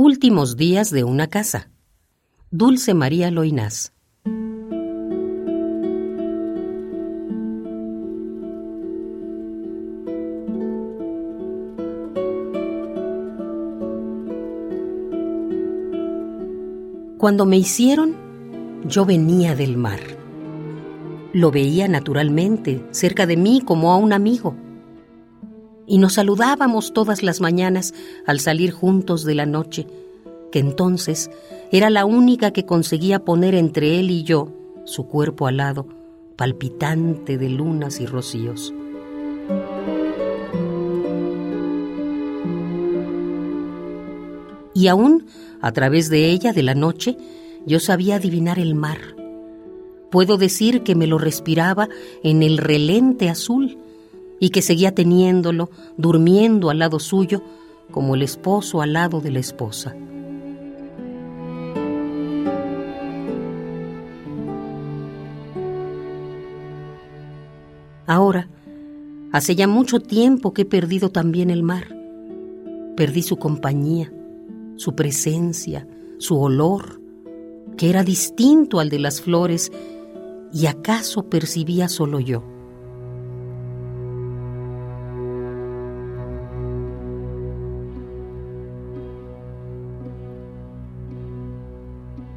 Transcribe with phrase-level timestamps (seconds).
[0.00, 1.72] Últimos días de una casa.
[2.52, 3.92] Dulce María Loinás.
[17.18, 18.14] Cuando me hicieron,
[18.86, 19.98] yo venía del mar.
[21.32, 24.54] Lo veía naturalmente, cerca de mí como a un amigo
[25.88, 27.94] y nos saludábamos todas las mañanas
[28.26, 29.86] al salir juntos de la noche,
[30.52, 31.30] que entonces
[31.72, 34.52] era la única que conseguía poner entre él y yo
[34.84, 35.86] su cuerpo alado,
[36.36, 38.72] palpitante de lunas y rocíos.
[44.74, 45.26] Y aún,
[45.60, 47.16] a través de ella, de la noche,
[47.66, 48.98] yo sabía adivinar el mar.
[50.10, 51.88] Puedo decir que me lo respiraba
[52.22, 53.78] en el relente azul,
[54.40, 57.42] y que seguía teniéndolo, durmiendo al lado suyo,
[57.90, 59.96] como el esposo al lado de la esposa.
[68.06, 68.48] Ahora,
[69.32, 71.94] hace ya mucho tiempo que he perdido también el mar.
[72.96, 74.10] Perdí su compañía,
[74.76, 77.02] su presencia, su olor,
[77.76, 79.70] que era distinto al de las flores,
[80.52, 82.57] y acaso percibía solo yo.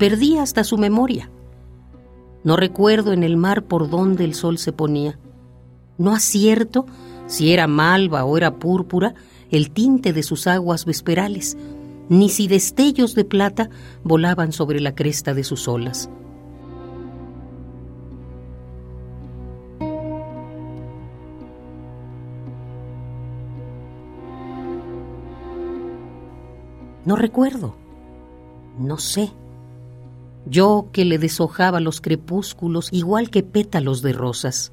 [0.00, 1.30] Perdí hasta su memoria.
[2.42, 5.18] No recuerdo en el mar por dónde el sol se ponía.
[5.98, 6.86] No acierto
[7.26, 9.12] si era malva o era púrpura
[9.50, 11.58] el tinte de sus aguas vesperales,
[12.08, 13.68] ni si destellos de plata
[14.02, 16.08] volaban sobre la cresta de sus olas.
[27.04, 27.74] No recuerdo,
[28.78, 29.30] no sé.
[30.46, 34.72] Yo que le deshojaba los crepúsculos igual que pétalos de rosas.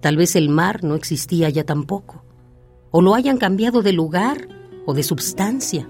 [0.00, 2.22] Tal vez el mar no existía ya tampoco,
[2.90, 4.48] o lo hayan cambiado de lugar
[4.86, 5.88] o de substancia.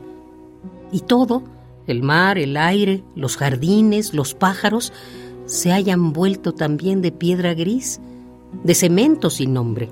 [0.90, 1.42] Y todo,
[1.86, 4.92] el mar, el aire, los jardines, los pájaros,
[5.44, 8.00] se hayan vuelto también de piedra gris,
[8.64, 9.88] de cemento sin nombre.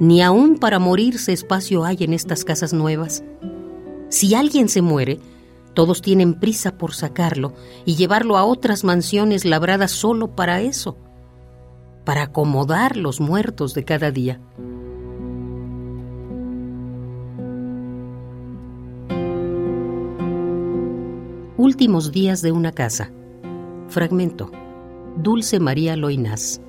[0.00, 3.24] Ni aún para morirse espacio hay en estas casas nuevas.
[4.10, 5.18] Si alguien se muere,
[5.74, 7.52] todos tienen prisa por sacarlo
[7.84, 10.96] y llevarlo a otras mansiones labradas solo para eso,
[12.04, 14.40] para acomodar los muertos de cada día.
[21.56, 23.10] Últimos días de una casa.
[23.88, 24.50] Fragmento.
[25.16, 26.60] Dulce María Loinás.